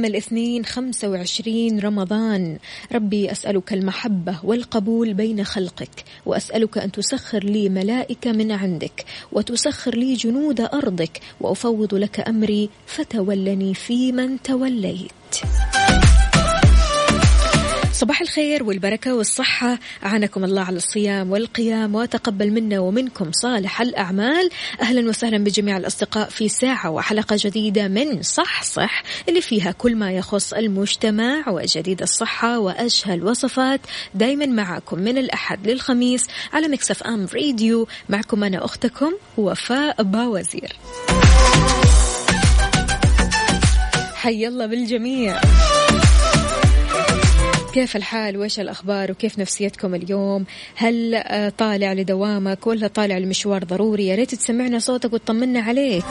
اليوم 0.00 0.14
الاثنين 0.14 0.64
خمسة 0.64 1.10
وعشرين 1.10 1.80
رمضان. 1.80 2.58
ربي 2.92 3.32
أسألك 3.32 3.72
المحبة 3.72 4.40
والقبول 4.44 5.14
بين 5.14 5.44
خلقك 5.44 6.04
وأسألك 6.26 6.78
أن 6.78 6.92
تسخر 6.92 7.44
لي 7.44 7.68
ملائكة 7.68 8.32
من 8.32 8.52
عندك 8.52 9.04
وتسخر 9.32 9.94
لي 9.94 10.14
جنود 10.14 10.60
أرضك 10.60 11.20
وأفوض 11.40 11.94
لك 11.94 12.28
أمري 12.28 12.68
فتولني 12.86 13.74
في 13.74 14.12
من 14.12 14.42
توليت. 14.42 15.10
صباح 17.92 18.20
الخير 18.20 18.62
والبركة 18.62 19.14
والصحة. 19.14 19.78
أعانكم 20.04 20.44
الله 20.44 20.62
على 20.62 20.76
الصيام 20.76 21.30
والقيام 21.30 21.94
وتقبل 21.94 22.50
منا 22.50 22.80
ومنكم 22.80 23.32
صالح 23.32 23.80
الأعمال. 23.80 24.50
أهلا 24.82 25.08
وسهلا 25.08 25.38
بجميع 25.38 25.76
الأصدقاء 25.76 26.28
في 26.28 26.48
ساعة 26.48 26.90
وحلقة 26.90 27.36
جديدة 27.38 27.88
من 27.88 28.22
صح 28.22 28.62
صح 28.62 29.02
اللي 29.28 29.40
فيها 29.40 29.72
كل 29.72 29.96
ما 29.96 30.12
يخص 30.12 30.52
المجتمع 30.52 31.48
وجديد 31.48 32.02
الصحة 32.02 32.58
وأشهى 32.58 33.14
الوصفات 33.14 33.80
دايما 34.14 34.46
معكم 34.46 34.98
من 34.98 35.18
الأحد 35.18 35.66
للخميس 35.66 36.26
على 36.52 36.68
مكسف 36.68 37.02
أم 37.02 37.26
راديو. 37.34 37.88
معكم 38.08 38.44
أنا 38.44 38.64
أختكم 38.64 39.12
وفاء 39.38 40.02
باوزير. 40.02 40.76
حي 44.14 44.46
الله 44.46 44.66
بالجميع. 44.66 45.40
كيف 47.74 47.96
الحال؟ 47.96 48.36
وإيش 48.36 48.60
الأخبار؟ 48.60 49.10
وكيف 49.10 49.38
نفسيتكم 49.38 49.94
اليوم؟ 49.94 50.44
هل 50.76 51.14
آه، 51.14 51.48
طالع 51.48 51.92
لدوامك؟ 51.92 52.66
ولا 52.66 52.86
طالع 52.86 53.18
لمشوار 53.18 53.64
ضروري؟ 53.64 54.06
يا 54.06 54.14
ريت 54.14 54.34
تسمعنا 54.34 54.78
صوتك 54.78 55.12
وتطمنا 55.12 55.60
عليك 55.60 56.04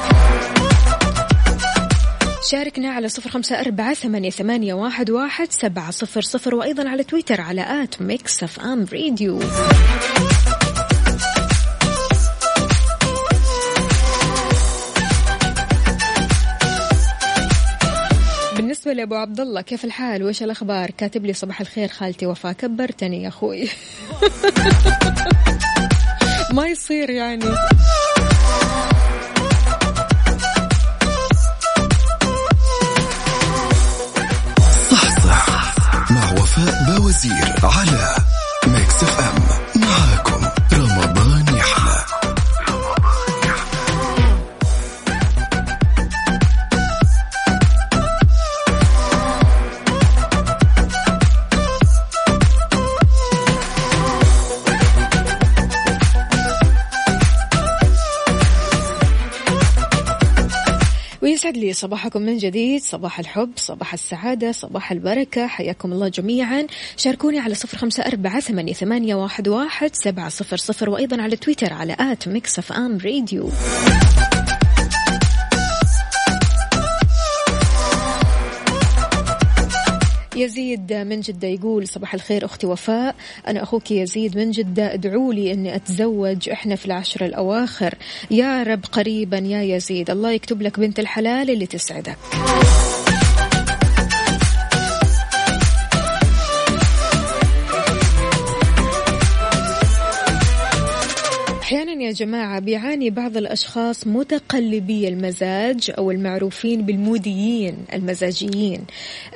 شاركنا 2.51 2.89
على 2.89 3.09
صفر 3.09 3.29
خمسة 3.29 3.59
أربعة 3.59 3.93
ثمانية, 3.93 4.29
ثمانية 4.29 4.73
واحد, 4.73 5.09
واحد 5.09 5.51
سبعة 5.51 5.91
صفر 5.91 6.21
صفر 6.21 6.55
وأيضا 6.55 6.89
على 6.89 7.03
تويتر 7.03 7.41
على 7.41 7.83
at 7.83 8.01
Mix 8.01 8.43
FM 8.43 8.85
Radio 8.91 9.39
بالنسبة 18.89 19.03
لأبو 19.03 19.15
عبد 19.15 19.39
الله 19.39 19.61
كيف 19.61 19.85
الحال؟ 19.85 20.23
وإيش 20.23 20.43
الأخبار؟ 20.43 20.91
كاتب 20.91 21.25
لي 21.25 21.33
صباح 21.33 21.61
الخير 21.61 21.87
خالتي 21.87 22.25
وفاء 22.25 22.53
كبرتني 22.53 23.23
يا 23.23 23.27
أخوي. 23.27 23.63
ما 26.55 26.67
يصير 26.67 27.09
يعني. 27.09 27.45
صح 34.91 35.19
صح 35.25 35.75
مع 36.11 36.31
وفاء 36.31 36.85
باوزير 36.87 37.53
على 37.63 38.15
ويسعد 61.49 61.65
لي 61.65 61.73
صباحكم 61.73 62.21
من 62.21 62.37
جديد. 62.37 62.81
صباح 62.81 63.19
الحب 63.19 63.51
صباح 63.55 63.93
السعادة 63.93 64.51
صباح 64.51 64.91
البركة. 64.91 65.47
حياكم 65.47 65.91
الله 65.91 66.07
جميعا. 66.07 66.67
شاركوني 66.97 67.39
على 67.39 67.55
صفر 67.55 67.77
خمسة 67.77 68.03
أربعة 68.03 68.39
ثمانية, 68.39 69.15
واحد, 69.15 69.47
واحد 69.47 69.91
سبعة 69.93 70.29
صفر 70.29 70.57
صفر 70.57 70.89
وأيضا 70.89 71.21
على 71.21 71.35
تويتر 71.35 71.73
على 71.73 71.95
at 71.99 72.27
Mix 72.27 72.59
FM 72.59 72.97
Radio. 72.97 73.49
يزيد 80.39 80.93
من 80.93 81.21
جدة 81.21 81.47
يقول 81.47 81.87
صباح 81.87 82.13
الخير 82.13 82.45
أختي 82.45 82.67
وفاء. 82.67 83.15
أنا 83.47 83.63
أخوك 83.63 83.91
يزيد 83.91 84.37
من 84.37 84.51
جدة 84.51 84.93
ادعوا 84.93 85.33
لي 85.33 85.53
أني 85.53 85.75
أتزوج 85.75 86.49
إحنا 86.49 86.75
في 86.75 86.85
العشر 86.85 87.25
الأواخر. 87.25 87.95
يا 88.31 88.63
رب 88.63 88.85
قريبا 88.91 89.37
يا 89.37 89.75
يزيد 89.75 90.09
الله 90.09 90.31
يكتب 90.31 90.61
لك 90.61 90.79
بنت 90.79 90.99
الحلال 90.99 91.49
اللي 91.49 91.65
تسعدك. 91.65 92.17
يا 102.09 102.13
جماعة 102.13 102.59
بيعاني 102.59 103.09
بعض 103.09 103.37
الأشخاص 103.37 104.07
متقلبي 104.07 105.07
المزاج 105.07 105.91
أو 105.97 106.11
المعروفين 106.11 106.81
بالموديين 106.81 107.77
المزاجيين. 107.93 108.81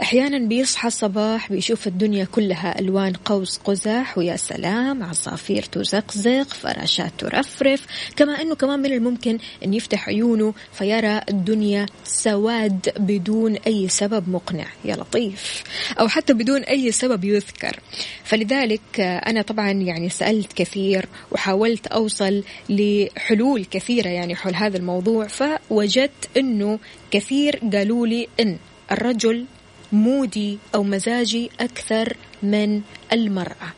أحيانا 0.02 0.48
بيصحى 0.48 0.88
الصباح 0.88 1.52
بيشوف 1.52 1.88
الدنيا 1.88 2.26
كلها 2.26 2.80
ألوان 2.80 3.14
قوس 3.14 3.58
قزح 3.58 4.18
ويا 4.18 4.36
سلام 4.36 5.04
عصافير 5.04 5.64
تزقزق 5.64 6.54
فراشات 6.54 7.12
ترفرف. 7.18 7.86
كما 8.16 8.42
أنه 8.42 8.56
كمان 8.56 8.80
من 8.80 8.94
الممكن 8.94 9.38
أن 9.66 9.74
يفتح 9.74 10.10
عيونه 10.10 10.54
فيرى 10.72 11.22
الدنيا 11.30 11.86
سواد 12.04 12.90
بدون 13.00 13.56
أي 13.56 13.90
سبب 13.90 14.30
مقنع. 14.30 14.68
يا 14.86 14.96
لطيف. 14.96 15.64
أو 16.00 16.08
حتى 16.08 16.34
بدون 16.34 16.62
أي 16.62 16.92
سبب 16.92 17.24
يذكر. 17.24 17.80
فلذلك 18.24 19.00
أنا 19.00 19.42
طبعا 19.42 19.72
يعني 19.72 20.10
سألت 20.10 20.54
كثير 20.54 21.06
وحاولت 21.32 21.88
أوصل 21.88 22.44
لحلول 22.70 23.66
كثيرة 23.66 24.08
يعني 24.10 24.36
حول 24.36 24.56
هذا 24.56 24.78
الموضوع 24.78 25.28
فوجدت 25.28 26.38
أنه 26.38 26.80
كثير 27.12 27.60
قالوا 27.74 28.08
لي 28.08 28.28
أن 28.40 28.58
الرجل 28.92 29.46
مودي 29.92 30.58
أو 30.76 30.84
مزاجي 30.84 31.50
أكثر 31.60 32.18
من 32.44 32.82
المرأة 33.14 33.74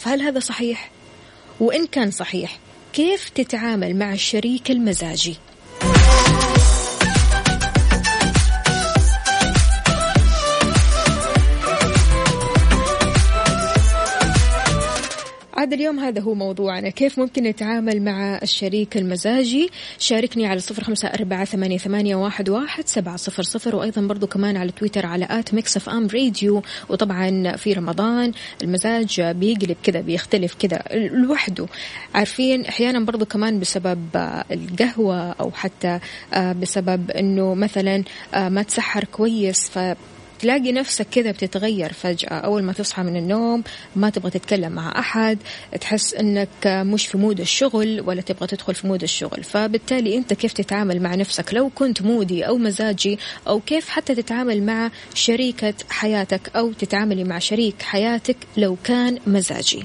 فهل 0.00 0.22
هذا 0.22 0.40
صحيح؟ 0.40 0.90
وإن 1.60 1.86
كان 1.86 2.10
صحيح 2.10 2.58
كيف 2.92 3.28
تتعامل 3.28 3.96
مع 3.96 4.12
الشريك 4.12 4.70
المزاجي؟ 4.70 5.36
عاد 15.64 15.72
اليوم 15.72 16.00
هذا 16.00 16.20
هو 16.20 16.34
موضوعنا. 16.34 16.90
كيف 16.90 17.18
ممكن 17.18 17.42
نتعامل 17.42 18.02
مع 18.02 18.38
الشريك 18.42 18.96
المزاجي؟ 18.96 19.70
شاركني 19.98 20.46
على 20.46 20.60
صفر 20.60 20.84
خمسة 20.84 21.08
أربعة 21.08 21.44
ثمانية, 21.44 21.78
ثمانية 21.78 22.16
واحد, 22.16 22.48
واحد 22.48 22.88
سبعة 22.88 23.16
صفر 23.16 23.42
صفر. 23.42 23.76
وأيضا 23.76 24.00
برضو 24.00 24.26
كمان 24.26 24.56
على 24.56 24.72
تويتر 24.72 25.06
على 25.06 25.26
at 25.30 25.54
Mix 25.54 25.76
FM 25.76 26.08
Radio. 26.14 26.62
وطبعا 26.88 27.56
في 27.56 27.72
رمضان 27.72 28.32
المزاج 28.62 29.20
بيقلب 29.20 29.76
كذا 29.82 30.00
بيختلف 30.00 30.54
كذا. 30.54 30.82
لوحده 30.94 31.66
عارفين 32.14 32.64
أحيانا 32.64 33.00
برضو 33.00 33.24
كمان 33.24 33.60
بسبب 33.60 34.08
القهوة 34.50 35.30
أو 35.30 35.50
حتى 35.50 35.98
بسبب 36.36 37.10
أنه 37.10 37.54
مثلا 37.54 38.04
ما 38.34 38.62
تسحر 38.62 39.04
كويس. 39.04 39.68
ف 39.68 39.78
تلاقي 40.38 40.72
نفسك 40.72 41.06
كذا 41.10 41.30
بتتغير 41.30 41.92
فجأة. 41.92 42.28
أول 42.28 42.62
ما 42.62 42.72
تصحى 42.72 43.02
من 43.02 43.16
النوم 43.16 43.64
ما 43.96 44.10
تبغى 44.10 44.30
تتكلم 44.30 44.72
مع 44.72 44.98
أحد 44.98 45.38
تحس 45.80 46.14
أنك 46.14 46.48
مش 46.66 47.06
في 47.06 47.18
mood 47.18 47.40
الشغل 47.40 48.00
ولا 48.06 48.20
تبغى 48.20 48.46
تدخل 48.46 48.74
في 48.74 48.86
mood 48.86 49.02
الشغل. 49.02 49.44
فبالتالي 49.44 50.16
أنت 50.16 50.32
كيف 50.32 50.52
تتعامل 50.52 51.02
مع 51.02 51.14
نفسك؟ 51.14 51.54
لو 51.54 51.70
كنت 51.74 52.02
moody 52.02 52.46
أو 52.46 52.58
مزاجي 52.58 53.18
أو 53.48 53.60
كيف 53.60 53.88
حتى 53.88 54.14
تتعامل 54.14 54.62
مع 54.62 54.90
شريكة 55.14 55.74
حياتك 55.90 56.50
أو 56.56 56.72
تتعاملي 56.72 57.24
مع 57.24 57.38
شريك 57.38 57.82
حياتك 57.82 58.36
لو 58.56 58.76
كان 58.84 59.18
مزاجي. 59.26 59.84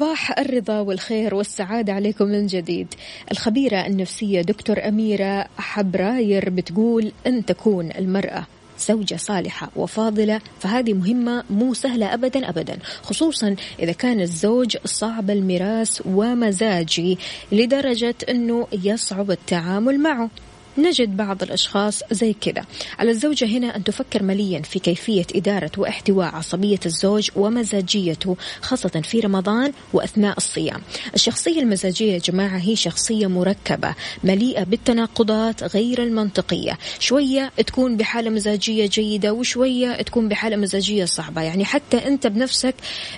صباح 0.00 0.38
الرضا 0.38 0.80
والخير 0.80 1.34
والسعادة 1.34 1.92
عليكم 1.92 2.24
من 2.24 2.46
جديد. 2.46 2.94
الخبيرة 3.32 3.86
النفسية 3.86 4.40
دكتور 4.40 4.88
أميرة 4.88 5.46
حبراير 5.58 6.50
بتقول 6.50 7.12
أن 7.26 7.44
تكون 7.44 7.90
المرأة 7.98 8.46
زوجة 8.78 9.16
صالحة 9.16 9.70
وفاضلة 9.76 10.40
فهذه 10.60 10.92
مهمة 10.92 11.44
مو 11.50 11.74
سهلة 11.74 12.14
أبدا 12.14 12.48
أبدا 12.48 12.78
خصوصا 13.02 13.56
إذا 13.78 13.92
كان 13.92 14.20
الزوج 14.20 14.76
صعب 14.84 15.30
المراس 15.30 16.02
ومزاجي 16.06 17.18
لدرجة 17.52 18.14
أنه 18.28 18.66
يصعب 18.72 19.30
التعامل 19.30 19.98
معه. 19.98 20.30
نجد 20.78 21.16
بعض 21.16 21.42
الأشخاص 21.42 22.02
زي 22.10 22.32
كذا. 22.32 22.64
على 22.98 23.10
الزوجة 23.10 23.44
هنا 23.44 23.76
أن 23.76 23.84
تفكر 23.84 24.22
مليا 24.22 24.62
في 24.62 24.78
كيفية 24.78 25.26
إدارة 25.34 25.70
واحتواء 25.76 26.34
عصبية 26.34 26.80
الزوج 26.86 27.30
ومزاجيته 27.36 28.36
خاصة 28.60 29.02
في 29.04 29.20
رمضان 29.20 29.72
وأثناء 29.92 30.36
الصيام. 30.36 30.80
الشخصية 31.14 31.60
المزاجية 31.60 32.12
يا 32.12 32.18
جماعة 32.18 32.58
هي 32.58 32.76
شخصية 32.76 33.26
مركبة 33.26 33.94
مليئة 34.24 34.64
بالتناقضات 34.64 35.76
غير 35.76 36.02
المنطقية. 36.02 36.78
شوية 36.98 37.52
تكون 37.66 37.96
بحالة 37.96 38.30
مزاجية 38.30 38.86
جيدة 38.86 39.32
وشوية 39.32 40.02
تكون 40.02 40.28
بحالة 40.28 40.56
مزاجية 40.56 41.04
صعبة. 41.04 41.42
يعني 41.42 41.64
حتى 41.64 41.96
أنت 41.96 42.26
بنفسك 42.26 42.74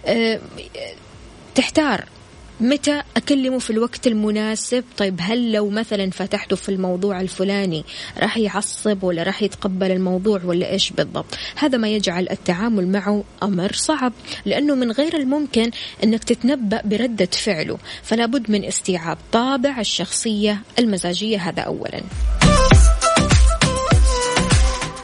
آه، 0.07 0.41
تحتار 1.55 2.05
متى 2.63 3.03
أكلمه 3.17 3.59
في 3.59 3.71
الوقت 3.71 4.07
المناسب؟ 4.07 4.85
طيب 4.97 5.19
هل 5.21 5.53
لو 5.53 5.71
مثلا 5.71 6.11
فتحته 6.11 6.57
في 6.57 6.69
الموضوع 6.69 7.21
الفلاني 7.21 7.85
راح 8.19 8.39
يعصب 8.39 9.05
ولا 9.05 9.23
راح 9.23 9.43
يتقبل 9.43 9.91
الموضوع 9.91 10.41
ولا 10.45 10.71
إيش 10.71 10.91
بالضبط؟ 10.91 11.35
هذا 11.57 11.79
ما 11.79 11.89
يجعل 11.89 12.29
التعامل 12.31 12.89
معه 12.89 13.25
أمر 13.43 13.73
صعب 13.73 14.13
لأنه 14.45 14.75
من 14.75 14.93
غير 14.93 15.17
الممكن 15.17 15.71
أنك 16.05 16.25
تتنبأ 16.25 16.83
بردة 16.85 17.29
فعله 17.33 17.79
فلا 18.03 18.27
بد 18.27 18.51
من 18.51 18.65
استيعاب 18.65 19.19
طابع 19.33 19.81
الشخصية 19.81 20.63
المزاجية 20.79 21.39
هذا 21.39 21.63
أولا. 21.63 22.03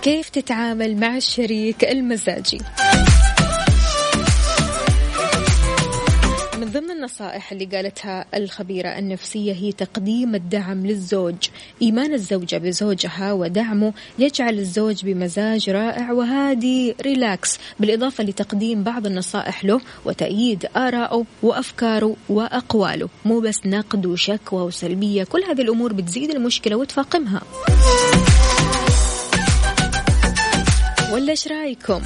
كيف 0.02 0.28
تتعامل 0.28 0.96
مع 0.96 1.16
الشريك 1.16 1.84
المزاجي؟ 1.84 2.58
ضمن 6.68 6.90
النصائح 6.90 7.52
اللي 7.52 7.64
قالتها 7.64 8.26
الخبيرة 8.34 8.88
النفسية 8.88 9.52
هي 9.52 9.72
تقديم 9.72 10.34
الدعم 10.34 10.86
للزوج. 10.86 11.34
إيمان 11.82 12.14
الزوجة 12.14 12.56
بزوجها 12.56 13.32
ودعمه 13.32 13.92
يجعل 14.18 14.58
الزوج 14.58 15.04
بمزاج 15.04 15.70
رائع 15.70 16.12
وهادي. 16.12 16.94
ريلاكس. 17.02 17.58
بالإضافة 17.80 18.24
لتقديم 18.24 18.82
بعض 18.82 19.06
النصائح 19.06 19.64
له 19.64 19.80
وتأييد 20.04 20.66
آرائه 20.76 21.24
وأفكاره 21.42 22.16
وأقواله. 22.28 23.08
مو 23.24 23.40
بس 23.40 23.66
نقد 23.66 24.06
وشكوى 24.06 24.62
وسلبية. 24.62 25.24
كل 25.24 25.42
هذه 25.42 25.62
الأمور 25.62 25.92
بتزيد 25.92 26.30
المشكلة 26.30 26.76
وتفاقمها. 26.76 27.42
ولا 31.12 31.30
إيش 31.30 31.48
رأيكم؟ 31.48 32.02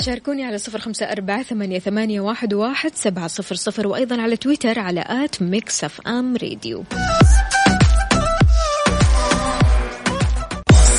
شاركوني 0.00 0.44
على 0.44 0.58
صفر 0.58 0.78
خمسة 0.78 1.06
أربعة 1.06 1.42
ثمانية, 1.42 1.78
ثمانية 1.78 2.20
واحد, 2.20 2.54
واحد 2.54 2.90
سبعة 2.94 3.26
صفر 3.26 3.54
صفر 3.54 3.86
وأيضا 3.86 4.22
على 4.22 4.36
تويتر 4.36 4.78
على 4.78 5.04
at 5.06 5.42
Mix 5.42 5.84
FM 5.84 6.36
Radio. 6.36 6.84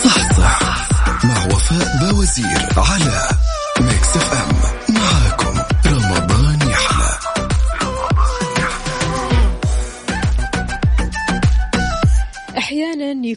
صحصح 0.03 0.89
مع 1.25 1.45
وفاء 1.45 1.97
باوزير 2.01 2.69
على 2.77 3.27
Mix 3.81 4.17
FM. 4.17 4.81
أحيانا 4.97 5.60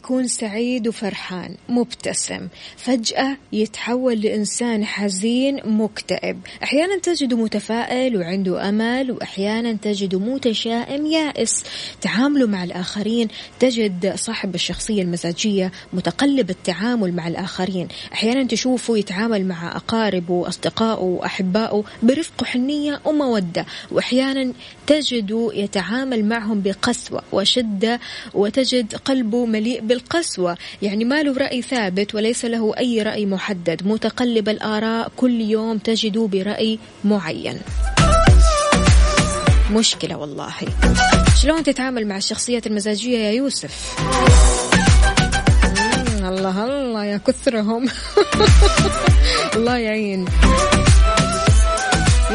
يكون 0.05 0.27
سعيد 0.27 0.87
وفرحان 0.87 1.55
مبتسم. 1.69 2.47
فجأة 2.77 3.37
يتحول 3.53 4.21
لإنسان 4.21 4.85
حزين 4.85 5.59
مكتئب. 5.65 6.39
أحيانا 6.63 6.99
تجده 6.99 7.37
متفائل 7.37 8.17
وعنده 8.17 8.69
أمل 8.69 9.11
وأحيانا 9.11 9.73
تجده 9.73 10.19
متشائم 10.19 11.05
يائس. 11.05 11.63
تعامله 12.01 12.47
مع 12.47 12.63
الآخرين 12.63 13.27
تجد 13.59 14.15
صاحب 14.15 14.55
الشخصية 14.55 15.01
المزاجية 15.01 15.71
متقلب 15.93 16.49
التعامل 16.49 17.13
مع 17.13 17.27
الآخرين. 17.27 17.87
أحيانا 18.13 18.43
تشوفه 18.43 18.97
يتعامل 18.97 19.45
مع 19.45 19.75
أقاربه 19.75 20.33
وأصدقائه 20.33 21.03
وأحبائه 21.03 21.83
برفق 22.03 22.41
وحنية 22.41 23.01
ومودة. 23.05 23.65
وأحيانا 23.91 24.53
تجده 24.87 25.51
يتعامل 25.53 26.25
معهم 26.25 26.61
بقسوة 26.61 27.23
وشدة 27.31 27.99
وتجد 28.33 28.95
قلبه 28.95 29.45
مليء 29.45 29.94
بالقسوة. 29.95 30.57
يعني 30.81 31.05
ما 31.05 31.23
له 31.23 31.37
رأي 31.37 31.61
ثابت 31.61 32.15
وليس 32.15 32.45
له 32.45 32.77
أي 32.77 33.01
رأي 33.01 33.25
محدد. 33.25 33.87
متقلب 33.87 34.49
الآراء 34.49 35.11
كل 35.17 35.41
يوم 35.41 35.77
تجد 35.77 36.17
برأي 36.17 36.79
معين. 37.03 37.59
مشكلة 39.71 40.17
والله. 40.17 40.53
شلون 41.41 41.63
تتعامل 41.63 42.07
مع 42.07 42.17
الشخصيات 42.17 42.67
المزاجية 42.67 43.17
يا 43.17 43.31
يوسف؟ 43.31 43.95
الله 46.23 46.65
الله 46.65 47.05
يا 47.05 47.17
كثرهم. 47.17 47.85
الله 49.55 49.77
يعين. 49.77 50.25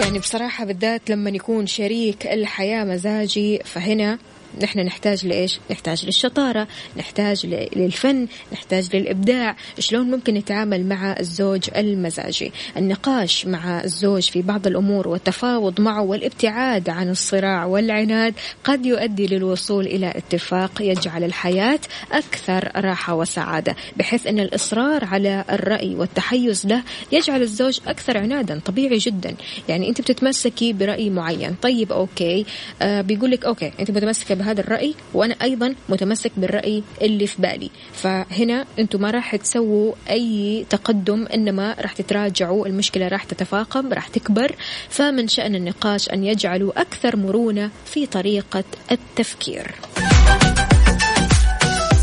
يعني 0.00 0.18
بصراحة 0.18 0.64
بالذات 0.64 1.10
لما 1.10 1.30
يكون 1.30 1.66
شريك 1.66 2.26
الحياة 2.26 2.84
مزاجي 2.84 3.60
فهنا 3.64 4.18
نحن 4.62 4.78
نحتاج 4.80 5.26
لإيش؟ 5.26 5.60
نحتاج 5.70 6.06
للشطارة 6.06 6.68
نحتاج 6.96 7.46
للفن 7.46 8.26
نحتاج 8.52 8.96
للإبداع. 8.96 9.56
شلون 9.78 10.10
ممكن 10.10 10.34
نتعامل 10.34 10.86
مع 10.86 11.16
الزوج 11.20 11.68
المزاجي؟ 11.76 12.52
النقاش 12.76 13.46
مع 13.46 13.84
الزوج 13.84 14.22
في 14.22 14.42
بعض 14.42 14.66
الأمور 14.66 15.08
والتفاوض 15.08 15.80
معه 15.80 16.02
والابتعاد 16.02 16.88
عن 16.88 17.10
الصراع 17.10 17.64
والعناد 17.64 18.34
قد 18.64 18.86
يؤدي 18.86 19.26
للوصول 19.26 19.86
إلى 19.86 20.10
اتفاق 20.16 20.72
يجعل 20.82 21.24
الحياة 21.24 21.80
أكثر 22.12 22.70
راحة 22.76 23.14
وسعادة 23.14 23.76
بحيث 23.96 24.26
أن 24.26 24.40
الإصرار 24.40 25.04
على 25.04 25.44
الرأي 25.50 25.94
والتحيز 25.94 26.66
له 26.66 26.82
يجعل 27.12 27.42
الزوج 27.42 27.80
أكثر 27.86 28.18
عنادا 28.18 28.60
طبيعي 28.64 28.98
جدا. 28.98 29.34
يعني 29.68 29.88
أنت 29.88 30.00
بتتمسكي 30.00 30.72
برأي 30.72 31.10
معين 31.10 31.54
طيب 31.62 31.92
okay. 31.92 32.46
آه 32.82 33.00
بيقول 33.00 33.30
لك 33.30 33.44
okay 33.44 33.72
أنت 33.80 33.90
متمسكة 33.90 34.34
بهذا 34.40 34.60
الرأي 34.60 34.94
وأنا 35.14 35.36
أيضا 35.42 35.74
متمسك 35.88 36.32
بالرأي 36.36 36.82
اللي 37.02 37.26
في 37.26 37.42
بالي. 37.42 37.70
فهنا 37.92 38.66
أنتم 38.78 39.02
ما 39.02 39.10
راح 39.10 39.36
تسووا 39.36 39.92
أي 40.10 40.66
تقدم 40.70 41.26
إنما 41.26 41.76
راح 41.80 41.92
تتراجعوا 41.92 42.66
المشكلة 42.66 43.08
راح 43.08 43.24
تتفاقم 43.24 43.92
راح 43.92 44.08
تكبر. 44.08 44.54
فمن 44.88 45.28
شأن 45.28 45.54
النقاش 45.54 46.08
أن 46.08 46.24
يجعلوا 46.24 46.80
أكثر 46.80 47.16
مرونة 47.16 47.70
في 47.84 48.06
طريقة 48.06 48.64
التفكير. 48.92 49.74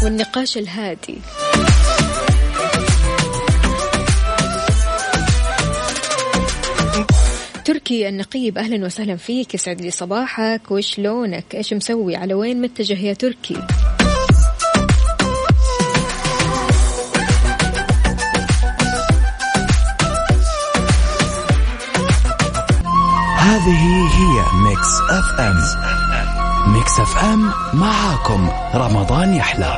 والنقاش 0.04 0.58
الهادي. 0.58 1.18
تركي 7.88 8.10
النقيب 8.10 8.58
أهلا 8.58 8.86
وسهلا 8.86 9.16
فيك 9.16 9.54
يسعد 9.54 9.82
لي 9.82 9.92
صباحك. 9.92 10.62
وشلونك 10.72 11.56
إيش 11.56 11.74
مسوي؟ 11.74 12.16
على 12.16 12.34
وين 12.34 12.62
متجه 12.62 13.00
يا 13.00 13.14
تركي؟ 13.14 13.56
هذه 23.38 24.08
هي 24.18 24.44
Mix 24.54 25.02
FM 25.10 25.56
Mix 26.74 27.00
FM 27.00 27.52
معاكم. 27.74 28.50
رمضان 28.76 29.34
يحلى. 29.34 29.78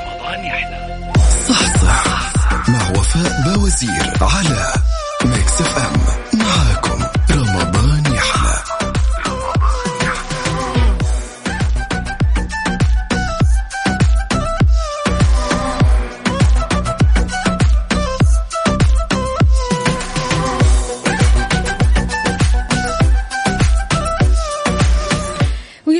صحصح 1.49 2.33
مع 2.69 2.89
وفاء 2.89 3.41
باوزير 3.45 4.13
على 4.21 4.73
Mix 5.25 5.61
FM 5.61 6.28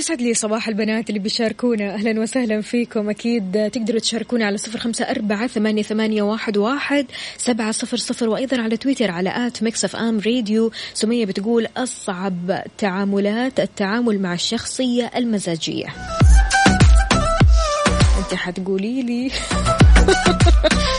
يسعد 0.10 0.22
لي 0.22 0.34
صباح 0.34 0.68
البنات 0.68 1.10
اللي 1.10 1.20
بيشاركونا. 1.20 1.94
أهلا 1.94 2.22
وسهلا 2.22 2.62
فيكم. 2.62 3.10
أكيد 3.10 3.70
تقدروا 3.74 4.00
تشاركونا 4.00 4.46
على 4.46 4.58
صفر 4.58 4.80
خمسة 4.80 5.06
أربعة 5.06 5.48
ثمانية, 5.48 5.84
ثمانية 5.84 6.22
واحد, 6.22 6.58
واحد 6.58 7.06
سبعة 7.38 7.72
صفر 7.72 7.98
صفر 7.98 8.30
وأيضا 8.30 8.62
على 8.62 8.78
تويتر 8.78 9.12
على 9.12 9.48
at 9.48 9.64
Mix 9.64 9.86
FM 9.86 10.20
Radio. 10.20 10.72
سمية 10.94 11.26
بتقول 11.26 11.68
أصعب 11.78 12.64
تعاملات 12.78 13.60
التعامل 13.60 14.22
مع 14.22 14.34
الشخصية 14.34 15.12
المزاجية. 15.16 15.88
أنت 18.20 18.34
حتقولي 18.34 19.02
لي. 19.02 19.32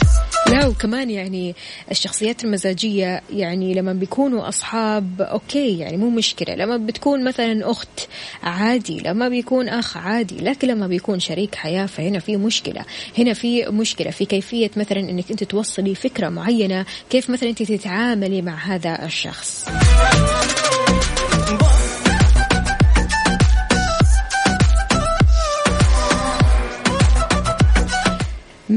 لا 0.51 0.67
وكمان 0.67 1.11
يعني 1.11 1.55
الشخصيات 1.91 2.45
المزاجية 2.45 3.23
يعني 3.33 3.75
لما 3.75 3.93
بيكونوا 3.93 4.49
أصحاب 4.49 5.23
okay 5.23 5.79
يعني 5.79 5.97
مو 5.97 6.11
مشكلة. 6.11 6.55
لما 6.55 6.77
بتكون 6.77 7.25
مثلا 7.25 7.71
أخت 7.71 8.09
عادي 8.43 9.01
لما 9.01 9.29
بيكون 9.29 9.69
أخ 9.69 9.97
عادي 9.97 10.37
لكن 10.37 10.69
لما 10.69 10.87
بيكون 10.87 11.21
شريك 11.21 11.55
حياة 11.55 11.87
فهنا 11.87 12.19
في 12.19 12.37
مشكلة. 12.37 12.85
هنا 13.19 13.33
في 13.33 13.67
مشكلة 13.67 14.11
في 14.11 14.25
كيفية 14.25 14.71
مثلا 14.77 15.01
أنك 15.01 15.31
أنت 15.31 15.45
توصلي 15.45 15.95
فكرة 15.95 16.29
معينة 16.29 16.87
كيف 17.11 17.31
مثلا 17.31 17.49
أنت 17.49 17.63
تتعاملي 17.63 18.43
مع 18.43 18.55
هذا 18.55 19.05
الشخص. 19.05 19.65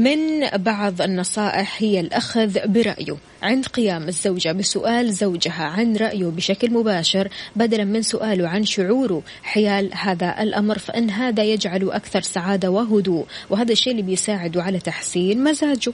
من 0.04 0.48
بعض 0.56 1.02
النصائح 1.02 1.76
هي 1.78 2.00
الأخذ 2.00 2.58
برأيه 2.66 3.16
عند 3.42 3.66
قيام 3.66 4.08
الزوجة 4.08 4.52
بسؤال 4.52 5.12
زوجها 5.12 5.64
عن 5.64 5.96
رأيه 5.96 6.26
بشكل 6.26 6.70
مباشر 6.70 7.28
بدلا 7.56 7.84
من 7.84 8.02
سؤاله 8.02 8.48
عن 8.48 8.64
شعوره 8.64 9.22
حيال 9.42 9.90
هذا 9.94 10.42
الأمر 10.42 10.78
فإن 10.78 11.10
هذا 11.10 11.42
يجعله 11.42 11.96
أكثر 11.96 12.20
سعادة 12.20 12.70
وهدوء. 12.70 13.26
وهذا 13.50 13.72
الشيء 13.72 13.92
اللي 13.92 14.02
بيساعده 14.02 14.62
على 14.62 14.78
تحسين 14.78 15.44
مزاجه. 15.44 15.92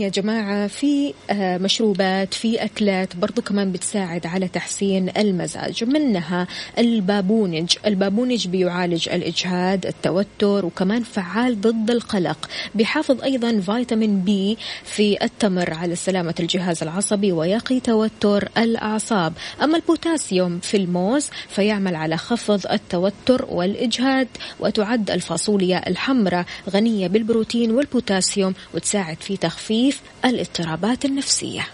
يا 0.00 0.08
جماعة 0.08 0.66
في 0.66 1.14
آه، 1.30 1.58
مشروبات 1.58 2.34
في 2.34 2.64
أكلات 2.64 3.16
برضو 3.16 3.42
كمان 3.42 3.72
بتساعد 3.72 4.26
على 4.26 4.48
تحسين 4.48 5.10
المزاج. 5.16 5.84
منها 5.84 6.46
البابونج. 6.78 7.76
البابونج 7.86 8.48
بيعالج 8.48 9.08
الإجهاد 9.08 9.86
التوتر 9.86 10.66
وكمان 10.66 11.02
فعال 11.02 11.60
ضد 11.60 11.90
القلق. 11.90 12.48
بيحافظ 12.74 13.22
أيضا 13.22 13.60
فيتامين 13.60 14.20
B 14.20 14.58
في 14.84 15.24
التمر 15.24 15.74
على 15.74 15.96
سلامة 15.96 16.34
الجهاز 16.40 16.82
العصبي 16.82 17.32
ويقي 17.32 17.80
توتر 17.80 18.48
الأعصاب. 18.58 19.32
أما 19.62 19.76
البوتاسيوم 19.76 20.58
في 20.58 20.76
الموز 20.76 21.30
فيعمل 21.48 21.94
على 21.96 22.16
خفض 22.16 22.66
التوتر 22.72 23.46
والإجهاد 23.48 24.28
وتعد 24.60 25.10
الفاصوليا 25.10 25.88
الحمراء 25.88 26.44
غنية 26.70 27.06
بالبروتين 27.06 27.70
والبوتاسيوم 27.70 28.54
وتساعد 28.74 29.16
في 29.20 29.36
تخفيف 29.90 30.00
الاضطرابات 30.24 31.04
النفسية. 31.04 31.66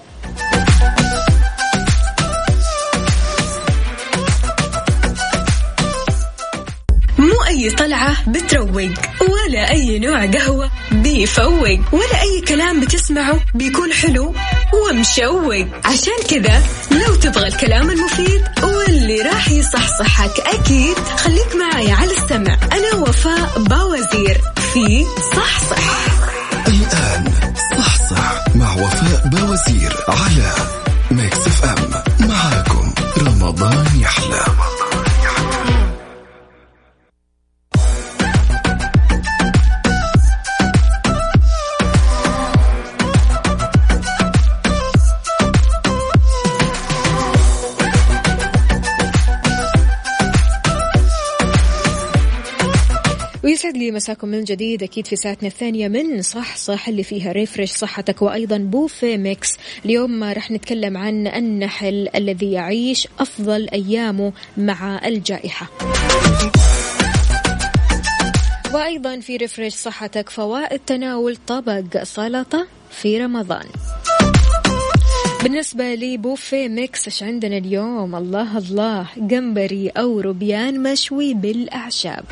مو 7.18 7.44
أي 7.48 7.70
طلعة 7.70 8.30
بتروق 8.30 8.90
ولا 9.20 9.70
أي 9.70 9.98
نوع 9.98 10.26
قهوة 10.26 10.70
بيفوق 10.92 11.78
ولا 11.92 12.22
أي 12.22 12.40
كلام 12.48 12.80
بتسمعه 12.80 13.40
بيكون 13.54 13.92
حلو 13.92 14.34
ومشوق. 14.74 15.66
عشان 15.84 16.18
كذا 16.30 16.62
لو 16.90 17.14
تبغى 17.14 17.48
الكلام 17.48 17.90
المفيد 17.90 18.44
واللي 18.62 19.22
راح 19.22 19.50
يصحصحك 19.50 20.40
أكيد 20.40 20.96
خليك 20.96 21.56
معي 21.56 21.92
على 21.92 22.10
السمع. 22.10 22.58
أنا 22.72 22.94
وفاء 22.94 23.62
باوزير 23.62 24.40
في 24.74 25.06
صحصح. 25.36 25.76
الآن 25.78 26.90
صحصح 26.90 27.05
وفاء 28.76 29.28
باوزير 29.28 29.96
على 30.08 30.52
Mix 31.10 31.46
FM 31.46 32.02
معاكم. 32.28 32.92
رمضان 33.18 33.86
يحلى. 34.00 34.40
ويسعد 53.66 53.82
لي 53.82 53.90
مساكم 53.90 54.28
من 54.28 54.44
جديد 54.44 54.82
أكيد 54.82 55.06
في 55.06 55.16
ساعتنا 55.16 55.48
الثانية 55.48 55.88
من 55.88 56.22
صح 56.22 56.56
صح 56.56 56.88
اللي 56.88 57.02
فيها 57.02 57.32
refresh 57.32 57.70
صحتك 57.70 58.22
وأيضا 58.22 58.58
buffet 58.58 59.16
Mix. 59.16 59.48
اليوم 59.84 60.24
راح 60.24 60.50
نتكلم 60.50 60.96
عن 60.96 61.26
النحل 61.26 62.08
الذي 62.14 62.52
يعيش 62.52 63.08
أفضل 63.18 63.68
أيامه 63.68 64.32
مع 64.56 65.06
الجائحة. 65.06 65.70
وأيضا 68.74 69.20
في 69.20 69.36
refresh 69.36 69.72
صحتك 69.72 70.28
فوائد 70.28 70.80
تناول 70.86 71.36
طبق 71.46 72.02
سلطة 72.02 72.66
في 72.90 73.18
رمضان. 73.18 73.66
بالنسبة 75.42 75.94
لي 75.94 76.16
buffet 76.16 76.68
Mix 76.68 77.06
إيش 77.06 77.22
عندنا 77.22 77.56
اليوم؟ 77.56 78.16
الله 78.16 78.58
الله 78.58 79.06
جمبري 79.16 79.88
أو 79.88 80.20
روبيان 80.20 80.82
مشوي 80.82 81.34
بالأعشاب. 81.34 82.24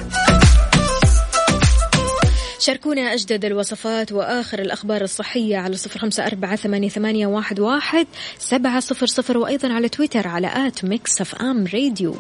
شاركونا 2.64 3.14
أجدد 3.14 3.44
الوصفات 3.44 4.12
وآخر 4.12 4.58
الأخبار 4.58 5.02
الصحية 5.02 5.56
على 5.56 5.76
صفر 5.76 6.00
خمسة 6.00 6.26
أربعة 6.26 6.56
ثمانية, 6.56 7.26
واحد, 7.26 8.06
سبعة 8.38 8.80
صفر 8.80 9.06
صفر 9.06 9.38
وأيضا 9.38 9.72
على 9.72 9.88
تويتر 9.88 10.28
على 10.28 10.66
at 10.66 10.84
Mix 10.84 11.20
FM 11.20 11.66
Radio. 11.74 12.16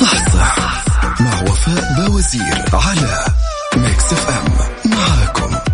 صح 0.00 0.28
صح 0.34 0.84
مع 1.20 1.42
وفاء 1.42 2.06
باوزير 2.06 2.64
على 2.72 3.24
Mix 3.76 4.12
FM. 4.12 4.90
معاكم. 4.90 5.71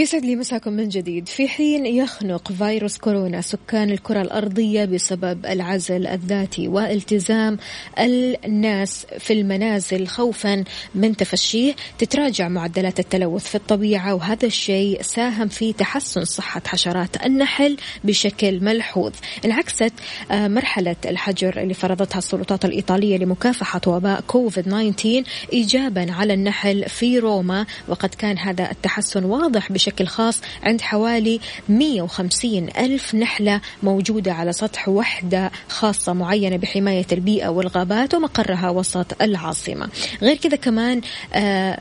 ويسعد 0.00 0.24
لي 0.24 0.36
مساكم 0.36 0.72
من 0.72 0.88
جديد. 0.88 1.28
في 1.28 1.48
حين 1.48 1.86
يخنق 1.86 2.52
فيروس 2.52 2.98
كورونا 2.98 3.40
سكان 3.40 3.90
الكرة 3.90 4.22
الأرضية 4.22 4.84
بسبب 4.84 5.46
العزل 5.46 6.06
الذاتي 6.06 6.68
والتزام 6.68 7.58
الناس 7.98 9.06
في 9.18 9.32
المنازل 9.32 10.06
خوفا 10.06 10.64
من 10.94 11.16
تفشيه 11.16 11.74
تتراجع 11.98 12.48
معدلات 12.48 13.00
التلوث 13.00 13.44
في 13.44 13.54
الطبيعة 13.54 14.14
وهذا 14.14 14.46
الشيء 14.46 15.02
ساهم 15.02 15.48
في 15.48 15.72
تحسن 15.72 16.24
صحة 16.24 16.62
حشرات 16.66 17.26
النحل 17.26 17.76
بشكل 18.04 18.64
ملحوظ. 18.64 19.12
انعكست 19.44 19.92
آه، 20.30 20.48
مرحلة 20.48 20.96
الحجر 21.04 21.62
اللي 21.62 21.74
فرضتها 21.74 22.18
السلطات 22.18 22.64
الإيطالية 22.64 23.16
لمكافحة 23.16 23.80
وباء 23.86 24.20
كوفيد 24.20 24.64
19 24.64 25.22
إيجابا 25.52 26.12
على 26.12 26.34
النحل 26.34 26.88
في 26.88 27.18
روما 27.18 27.66
وقد 27.88 28.08
كان 28.08 28.38
هذا 28.38 28.70
التحسن 28.70 29.24
واضح 29.24 29.72
بشكل 29.72 29.89
خاص 30.06 30.40
عند 30.62 30.80
حوالي 30.80 31.40
150 31.68 32.68
ألف 32.78 33.14
نحلة 33.14 33.60
موجودة 33.82 34.32
على 34.32 34.52
سطح 34.52 34.88
وحدة 34.88 35.50
خاصة 35.68 36.12
معينة 36.12 36.56
بحماية 36.56 37.06
البيئة 37.12 37.48
والغابات 37.48 38.14
ومقرها 38.14 38.70
وسط 38.70 39.22
العاصمة. 39.22 39.88
غير 40.22 40.36
كذا 40.36 40.56
كمان 40.56 41.00
آه 41.34 41.80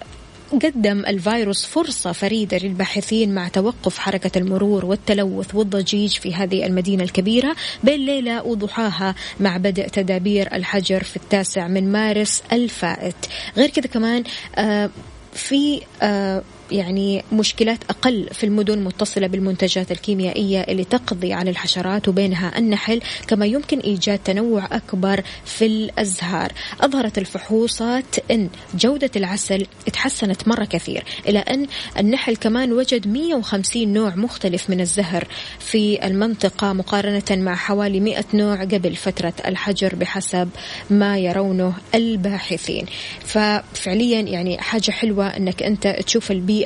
قدم 0.52 1.06
الفيروس 1.06 1.66
فرصة 1.66 2.12
فريدة 2.12 2.58
للباحثين 2.58 3.36
مع 3.36 3.48
توقف 3.48 3.98
حركة 3.98 4.38
المرور 4.38 4.86
والتلوث 4.86 5.56
والضجيج 5.56 6.12
في 6.18 6.34
هذه 6.34 6.66
المدينة 6.66 7.04
الكبيرة 7.04 7.56
بين 7.84 8.06
ليلة 8.06 8.44
وضحاها 8.44 9.16
مع 9.40 9.58
بدء 9.58 9.88
تدابير 9.88 10.56
الحجر 10.56 11.04
في 11.04 11.16
التاسع 11.16 11.68
من 11.68 11.92
مارس 11.92 12.44
الفائت. 12.52 13.16
غير 13.58 13.70
كذا 13.70 13.88
كمان 13.88 14.24
آه 14.56 14.90
في 15.34 15.82
آه 16.02 16.42
يعني 16.72 17.24
مشكلات 17.32 17.80
أقل 17.90 18.30
في 18.32 18.44
المدن 18.44 18.74
المتصلة 18.74 19.28
بالمنتجات 19.28 19.92
الكيميائية 19.92 20.62
اللي 20.62 20.84
تقضي 20.84 21.34
على 21.34 21.50
الحشرات 21.50 22.08
وبينها 22.08 22.58
النحل 22.58 23.02
كما 23.28 23.46
يمكن 23.46 23.80
إيجاد 23.80 24.20
تنوع 24.20 24.66
أكبر 24.72 25.24
في 25.46 25.66
الأزهار. 25.66 26.52
أظهرت 26.82 27.18
الفحوصات 27.18 28.32
أن 28.32 28.50
جودة 28.76 29.12
العسل 29.16 29.66
تحسنت 29.94 30.48
مرة 30.48 30.66
كثير 30.66 31.04
إلى 31.28 31.40
أن 31.40 31.68
النحل 31.98 32.36
كمان 32.36 32.74
وجد 32.74 33.08
150 33.08 33.94
نوع 33.94 34.16
مختلف 34.16 34.70
من 34.70 34.82
الزهر 34.82 35.28
في 35.60 36.08
المنطقة 36.08 36.74
مقارنة 36.74 37.24
مع 37.32 37.56
حوالي 37.56 38.00
100 38.00 38.26
نوع 38.34 38.64
قبل 38.64 38.96
فترة 38.96 39.34
الحجر 39.46 39.96
بحسب 39.96 40.50
ما 40.90 41.18
يرونه 41.18 41.74
الباحثين. 41.96 42.86
ففعليا 43.20 44.22
يعني 44.22 44.58
حاجة 44.58 44.92
حلوة 44.92 45.28
أنك 45.28 45.64
أنت 45.64 45.88
تشوف 45.88 46.32
البيئة 46.32 46.59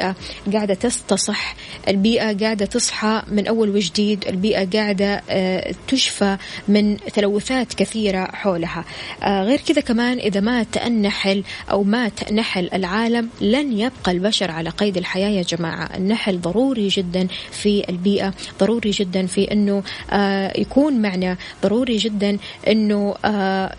قاعدة 0.53 0.73
تستصح 0.73 1.55
البيئة 1.87 2.37
قاعدة 2.37 2.65
تصحى 2.65 3.21
من 3.27 3.47
أول 3.47 3.69
وجديد 3.69 4.25
البيئة 4.27 4.69
قاعدة 4.69 5.21
آه، 5.29 5.73
تشفى 5.87 6.37
من 6.67 6.97
تلوثات 6.97 7.73
كثيرة 7.73 8.25
حولها. 8.25 8.85
آه، 9.23 9.43
غير 9.43 9.59
كذا 9.59 9.81
كمان 9.81 10.17
إذا 10.17 10.39
مات 10.39 10.77
النحل 10.77 11.43
أو 11.71 11.83
مات 11.83 12.33
نحل 12.33 12.69
العالم 12.73 13.29
لن 13.41 13.79
يبقى 13.79 14.11
البشر 14.11 14.51
على 14.51 14.69
قيد 14.69 14.97
الحياة 14.97 15.29
يا 15.29 15.41
جماعة. 15.41 15.89
النحل 15.97 16.41
ضروري 16.41 16.87
جدا 16.87 17.27
في 17.51 17.89
البيئة 17.89 18.33
ضروري 18.59 18.91
جدا 18.91 19.25
في 19.25 19.51
أنه 19.51 19.83
آه، 20.11 20.59
يكون 20.59 21.01
معنا 21.01 21.37
ضروري 21.63 21.97
جدا 21.97 22.37
أنه 22.67 23.15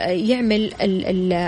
يعمل 0.00 0.72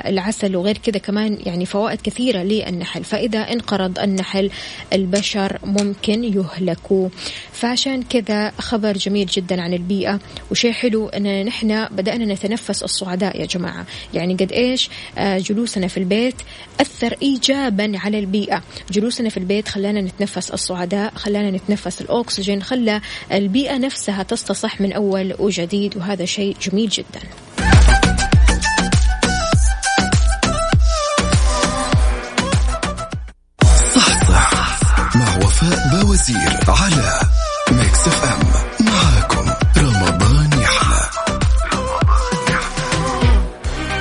العسل. 0.06 0.56
وغير 0.56 0.78
كذا 0.78 0.98
كمان 0.98 1.38
يعني 1.46 1.66
فوائد 1.66 2.00
كثيرة 2.00 2.38
للنحل. 2.38 3.04
فإذا 3.04 3.38
انقرض 3.38 3.98
النحل 3.98 4.50
البشر 4.92 5.58
ممكن 5.64 6.24
يهلكوا. 6.24 7.08
فعشان 7.52 8.02
كذا 8.02 8.50
خبر 8.50 8.92
جميل 8.92 9.26
جدا 9.26 9.62
عن 9.62 9.74
البيئة. 9.74 10.20
وشيء 10.50 10.72
حلو 10.72 11.08
أن 11.08 11.46
نحن 11.46 11.84
بدأنا 11.84 12.34
نتنفس 12.34 12.82
الصعداء 12.82 13.40
يا 13.40 13.46
جماعة. 13.46 13.86
يعني 14.14 14.34
قد 14.34 14.52
إيش 14.52 14.90
آه، 15.18 15.38
جلوسنا 15.38 15.88
في 15.88 15.96
البيت 15.96 16.34
أثر 16.80 17.16
إيجابا 17.22 17.92
على 17.94 18.18
البيئة. 18.18 18.62
جلوسنا 18.90 19.28
في 19.28 19.36
البيت 19.36 19.68
خلانا 19.68 20.00
نتنفس 20.00 20.50
الصعداء 20.50 21.12
خلانا 21.14 21.50
نتنفس 21.50 22.00
الأكسجين 22.00 22.62
خلى 22.62 23.00
البيئة 23.32 23.78
نفسها 23.78 24.22
تستصح 24.22 24.80
من 24.80 24.92
أول 24.92 25.34
وجديد. 25.38 25.96
وهذا 25.96 26.24
شيء 26.24 26.56
جميل 26.62 26.88
جدا. 26.88 27.20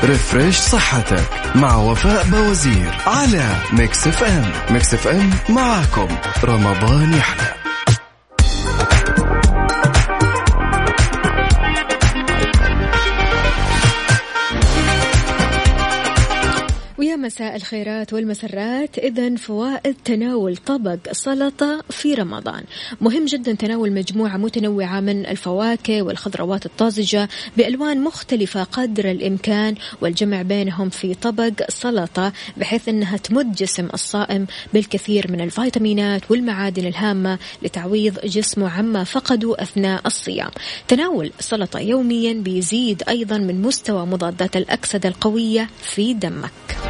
refresh 0.05 0.57
صحتك 0.57 1.29
مع 1.55 1.75
وفاء 1.75 2.25
باوزير 2.27 2.97
على 3.07 3.45
Mix 3.73 4.07
FM. 4.07 4.51
Mix 4.73 4.93
FM 4.93 5.29
معاكم. 5.49 6.07
رمضان 6.43 7.13
يحلى. 7.13 7.64
مساء 17.35 17.55
الخيرات 17.55 18.13
والمسرات. 18.13 18.97
إذا 18.97 19.35
فوائد 19.35 19.95
تناول 20.05 20.57
طبق 20.57 20.97
سلطة 21.11 21.83
في 21.89 22.13
رمضان. 22.13 22.63
مهم 23.01 23.25
جدا 23.25 23.53
تناول 23.53 23.91
مجموعة 23.91 24.37
متنوعة 24.37 24.99
من 24.99 25.25
الفواكه 25.25 26.01
والخضروات 26.01 26.65
الطازجة 26.65 27.29
بألوان 27.57 28.03
مختلفة 28.03 28.63
قدر 28.63 29.11
الإمكان 29.11 29.75
والجمع 30.01 30.41
بينهم 30.41 30.89
في 30.89 31.13
طبق 31.13 31.69
سلطة 31.69 32.33
بحيث 32.57 32.89
أنها 32.89 33.17
تمد 33.17 33.55
جسم 33.55 33.87
الصائم 33.93 34.47
بالكثير 34.73 35.31
من 35.31 35.41
الفيتامينات 35.41 36.31
والمعادن 36.31 36.85
الهامة 36.85 37.39
لتعويض 37.61 38.19
جسمه 38.25 38.69
عما 38.69 39.03
فقده 39.03 39.55
أثناء 39.59 40.01
الصيام. 40.05 40.51
تناول 40.87 41.31
سلطة 41.39 41.79
يوميا 41.79 42.33
بيزيد 42.33 43.03
أيضا 43.09 43.37
من 43.37 43.61
مستوى 43.61 44.05
مضادات 44.05 44.57
الأكسدة 44.57 45.09
القوية 45.09 45.69
في 45.81 46.13
دمك. 46.13 46.84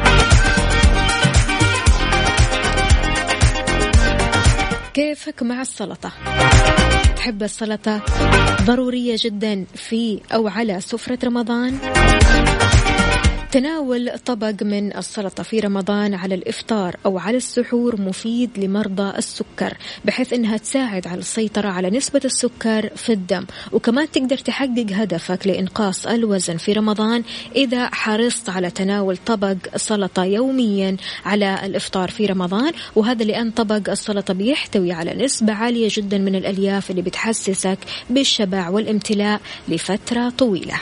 كيفك 4.96 5.42
مع 5.42 5.60
السلطة؟ 5.60 6.12
تحب 7.16 7.42
السلطة 7.42 8.02
ضرورية 8.62 9.16
جدا 9.18 9.64
في 9.74 10.20
أو 10.34 10.48
على 10.48 10.80
سفرة 10.80 11.18
رمضان؟ 11.24 11.78
تناول 13.56 14.18
طبق 14.18 14.62
من 14.62 14.96
السلطة 14.96 15.42
في 15.42 15.60
رمضان 15.60 16.14
على 16.14 16.34
الإفطار 16.34 16.96
أو 17.06 17.18
على 17.18 17.36
السحور 17.36 18.00
مفيد 18.00 18.50
لمرضى 18.58 19.18
السكر 19.18 19.76
بحيث 20.04 20.32
أنها 20.32 20.56
تساعد 20.56 21.06
على 21.06 21.18
السيطرة 21.18 21.68
على 21.68 21.90
نسبة 21.90 22.20
السكر 22.24 22.90
في 22.96 23.12
الدم. 23.12 23.46
وكمان 23.72 24.10
تقدر 24.10 24.38
تحقق 24.38 24.86
هدفك 24.92 25.46
لإنقاص 25.46 26.06
الوزن 26.06 26.56
في 26.56 26.72
رمضان 26.72 27.22
إذا 27.54 27.94
حرصت 27.94 28.48
على 28.48 28.70
تناول 28.70 29.16
طبق 29.16 29.56
سلطة 29.76 30.24
يوميا 30.24 30.96
على 31.24 31.66
الإفطار 31.66 32.10
في 32.10 32.26
رمضان. 32.26 32.72
وهذا 32.96 33.24
لأن 33.24 33.50
طبق 33.50 33.90
السلطة 33.90 34.34
بيحتوي 34.34 34.92
على 34.92 35.24
نسبة 35.24 35.52
عالية 35.52 35.88
جدا 35.92 36.18
من 36.18 36.34
الألياف 36.34 36.90
اللي 36.90 37.02
بتحسسك 37.02 37.78
بالشبع 38.10 38.68
والامتلاء 38.68 39.40
لفترة 39.68 40.30
طويلة. 40.30 40.76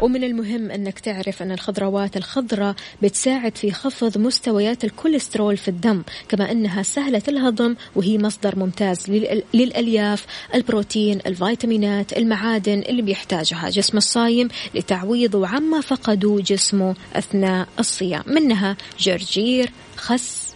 ومن 0.00 0.24
المهم 0.24 0.70
أنك 0.70 0.98
تعرف 0.98 1.42
أن 1.42 1.52
الخضروات 1.52 2.16
الخضراء 2.16 2.74
بتساعد 3.02 3.58
في 3.58 3.72
خفض 3.72 4.18
مستويات 4.18 4.84
الكوليسترول 4.84 5.56
في 5.56 5.68
الدم 5.68 6.02
كما 6.28 6.52
أنها 6.52 6.82
سهلة 6.82 7.22
الهضم 7.28 7.76
وهي 7.96 8.18
مصدر 8.18 8.58
ممتاز 8.58 9.10
للألياف 9.54 10.26
البروتين 10.54 11.20
الفيتامينات 11.26 12.12
المعادن 12.12 12.78
اللي 12.78 13.02
بيحتاجها 13.02 13.70
جسم 13.70 13.96
الصايم 13.96 14.48
لتعويضه 14.74 15.46
عما 15.48 15.80
فقدوا 15.80 16.40
جسمه 16.40 16.94
أثناء 17.14 17.68
الصيام. 17.78 18.22
منها 18.26 18.76
جرجير 18.98 19.70
خس 19.96 20.54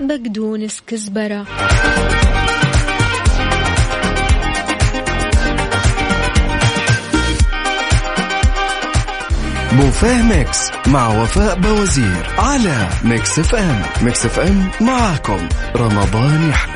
بقدونس 0.00 0.80
كزبرة. 0.86 1.46
buffet 9.74 10.22
Mix 10.22 10.70
مع 10.86 11.22
وفاء 11.22 11.58
باوزير 11.58 12.26
على 12.38 12.88
Mix 13.04 13.38
FM. 13.38 13.82
Mix 14.02 14.26
FM 14.26 14.70
معاكم. 14.80 15.48
رمضان 15.76 16.48
يحلى. 16.48 16.74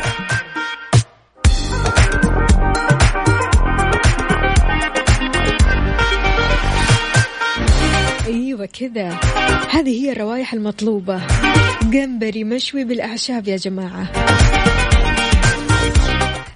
أيوه 8.26 8.66
كذا. 8.66 9.20
هذه 9.70 10.04
هي 10.04 10.12
الروائح 10.12 10.52
المطلوبة. 10.52 11.20
جمبري 11.82 12.44
مشوي 12.44 12.84
بالأعشاب 12.84 13.48
يا 13.48 13.56
جماعة. 13.56 14.37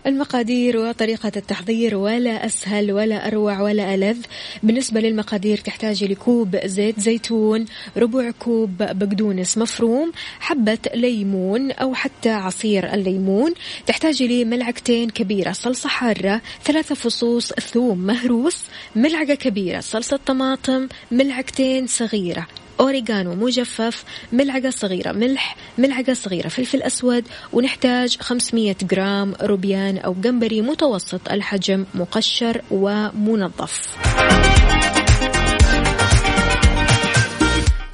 المقادير 0.06 0.76
وطريقة 0.76 1.32
التحضير 1.36 1.96
ولا 1.96 2.46
أسهل 2.46 2.92
ولا 2.92 3.26
أروع 3.26 3.60
ولا 3.60 3.94
ألذ. 3.94 4.18
بالنسبة 4.62 5.00
للمقادير 5.00 5.58
تحتاج 5.58 6.04
لكوب 6.04 6.56
زيت 6.64 7.00
زيتون 7.00 7.64
ربع 7.96 8.30
كوب 8.30 8.76
بقدونس 8.78 9.58
مفروم 9.58 10.12
حبة 10.40 10.78
ليمون 10.94 11.70
أو 11.70 11.94
حتى 11.94 12.30
عصير 12.30 12.94
الليمون. 12.94 13.54
تحتاج 13.86 14.22
لملعقتين 14.22 15.10
كبيرة 15.10 15.52
صلصة 15.52 15.88
حارة 15.88 16.40
ثلاثة 16.64 16.94
فصوص 16.94 17.52
ثوم 17.52 17.98
مهروس 17.98 18.64
ملعقة 18.96 19.34
كبيرة 19.34 19.80
صلصة 19.80 20.20
طماطم 20.26 20.88
ملعقتين 21.10 21.86
صغيرة. 21.86 22.46
أوريغانو 22.80 23.34
مجفف 23.34 24.04
ملعقة 24.32 24.70
صغيرة 24.70 25.12
ملح 25.12 25.56
ملعقة 25.78 26.12
صغيرة 26.12 26.48
فلفل 26.48 26.82
أسود 26.82 27.24
ونحتاج 27.52 28.16
500 28.20 28.76
جرام 28.82 29.34
روبيان 29.42 29.98
أو 29.98 30.14
جمبري 30.14 30.60
متوسط 30.60 31.28
الحجم 31.30 31.86
مقشر 31.94 32.62
ومنظف. 32.70 33.96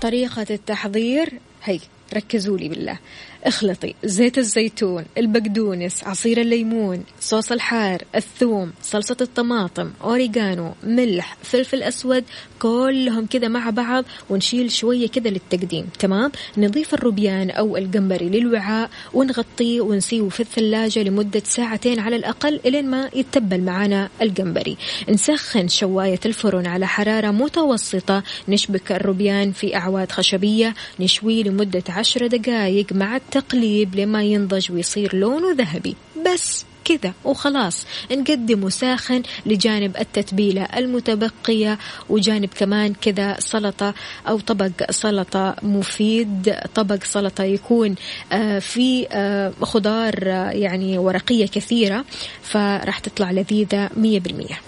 طريقة 0.00 0.46
التحضير 0.50 1.32
هي 1.64 1.80
ركزوا 2.14 2.58
لي 2.58 2.68
بالله. 2.68 2.98
اخلطي 3.44 3.94
زيت 4.04 4.38
الزيتون 4.38 5.04
البقدونس 5.18 6.04
عصير 6.04 6.40
الليمون 6.40 7.04
صوص 7.20 7.52
الحار 7.52 8.02
الثوم 8.14 8.72
صلصة 8.82 9.16
الطماطم 9.20 9.90
أوريغانو 10.04 10.74
ملح 10.82 11.36
فلفل 11.42 11.82
أسود 11.82 12.24
كلهم 12.58 13.26
كذا 13.26 13.48
مع 13.48 13.70
بعض 13.70 14.04
ونشيل 14.30 14.72
شوية 14.72 15.08
كذا 15.08 15.30
للتقديم 15.30 15.86
تمام؟ 15.98 16.32
نضيف 16.58 16.94
الروبيان 16.94 17.50
أو 17.50 17.76
الجمبري 17.76 18.28
للوعاء 18.28 18.90
ونغطيه 19.14 19.80
ونسيه 19.80 20.28
في 20.28 20.40
الثلاجة 20.40 21.02
لمدة 21.02 21.42
ساعتين 21.44 21.98
على 21.98 22.16
الأقل 22.16 22.60
إلين 22.66 22.90
ما 22.90 23.10
يتبل 23.14 23.60
معنا 23.60 24.08
الجمبري 24.22 24.76
نسخن 25.08 25.68
شواية 25.68 26.20
الفرن 26.26 26.66
على 26.66 26.86
حرارة 26.86 27.30
متوسطة 27.30 28.22
نشبك 28.48 28.92
الروبيان 28.92 29.52
في 29.52 29.76
أعواد 29.76 30.12
خشبية 30.12 30.74
نشويه 31.00 31.42
لمدة 31.42 31.82
عشر 31.88 32.26
دقائق 32.26 32.92
مع 32.92 33.16
التقليب 33.28 33.94
لما 33.94 34.22
ينضج 34.22 34.72
ويصير 34.72 35.16
لونه 35.16 35.54
ذهبي. 35.58 35.96
بس 36.26 36.64
كذا 36.84 37.12
وخلاص. 37.24 37.86
نقدمه 38.12 38.68
ساخن 38.68 39.22
لجانب 39.46 39.96
التتبيلة 39.96 40.62
المتبقية 40.62 41.78
وجانب 42.08 42.48
كمان 42.56 42.94
كذا 42.94 43.36
سلطة 43.40 43.94
أو 44.28 44.40
طبق 44.40 44.90
سلطة 44.90 45.56
مفيد. 45.62 46.54
طبق 46.74 47.04
سلطة 47.04 47.44
يكون 47.44 47.94
آه، 48.32 48.58
في 48.58 49.06
آه، 49.12 49.52
خضار 49.62 50.14
آه، 50.26 50.50
يعني 50.50 50.98
ورقية 50.98 51.46
كثيرة 51.46 52.04
فراح 52.42 52.98
تطلع 52.98 53.30
لذيذة 53.30 53.90
مية 53.96 54.20
بالمية. 54.20 54.60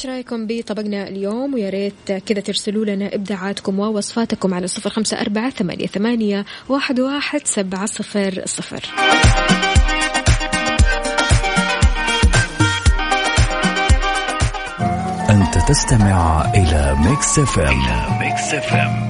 إيش 0.00 0.06
رأيكم 0.06 0.46
بطبقنا 0.46 1.08
اليوم؟ 1.08 1.54
ويا 1.54 1.70
ريت 1.70 2.12
كذا 2.26 2.40
ترسلوا 2.40 2.84
لنا 2.84 3.14
إبداعاتكم 3.14 3.78
ووصفاتكم 3.78 4.54
على 4.54 4.66
صفر 4.66 4.90
خمسة 4.90 5.20
أربعة 5.20 5.50
ثمانية, 5.50 5.86
ثمانية 5.86 6.44
واحد, 6.68 7.00
واحد 7.00 7.40
سبعة 7.44 7.86
صفر 7.86 8.42
صفر. 8.46 8.84
أنت 15.30 15.58
تستمع 15.68 16.50
إلى 16.54 16.96
Mix 16.98 17.38
FM, 17.38 17.68
إلى 17.68 18.18
Mix 18.20 18.54
FM. 18.54 19.09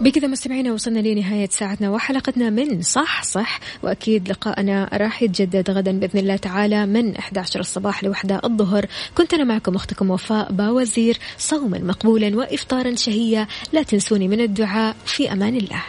بكذا 0.00 0.28
مستمعينا 0.28 0.72
وصلنا 0.72 0.98
لنهاية 0.98 1.48
ساعتنا 1.48 1.90
وحلقتنا 1.90 2.50
من 2.50 2.82
صح 2.82 3.22
صح. 3.22 3.60
وأكيد 3.82 4.28
لقاءنا 4.28 4.88
راح 4.92 5.22
يتجدد 5.22 5.70
غدا 5.70 5.98
بإذن 5.98 6.18
الله 6.20 6.36
تعالى 6.36 6.86
من 6.86 7.16
11 7.16 7.60
الصباح 7.60 8.04
لوحدة 8.04 8.40
الظهر. 8.44 8.86
كنت 9.14 9.34
أنا 9.34 9.44
معكم 9.44 9.74
أختكم 9.74 10.10
وفاء 10.10 10.52
باوزير 10.52 11.18
صوما 11.38 11.78
مقبولا 11.78 12.36
وإفطارا 12.36 12.94
شهيا 12.94 13.46
لا 13.72 13.82
تنسوني 13.82 14.28
من 14.28 14.40
الدعاء. 14.40 14.96
في 15.06 15.32
أمان 15.32 15.56
الله. 15.56 15.82